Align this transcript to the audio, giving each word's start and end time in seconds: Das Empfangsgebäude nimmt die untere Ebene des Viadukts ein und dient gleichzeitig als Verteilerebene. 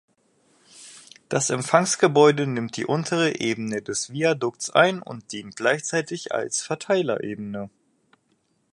Das 1.29 1.51
Empfangsgebäude 1.51 2.47
nimmt 2.47 2.75
die 2.75 2.87
untere 2.87 3.39
Ebene 3.39 3.83
des 3.83 4.11
Viadukts 4.11 4.71
ein 4.71 4.99
und 4.99 5.31
dient 5.31 5.55
gleichzeitig 5.55 6.31
als 6.31 6.63
Verteilerebene. 6.63 7.69